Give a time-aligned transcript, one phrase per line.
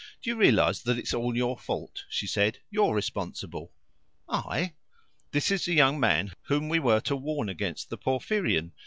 [0.23, 2.57] "Do you realize that it's all your fault?" she said.
[2.71, 3.71] "You're responsible."
[4.27, 4.73] "I?"
[5.29, 8.71] "This is the young man whom we were to warn against the Porphyrion.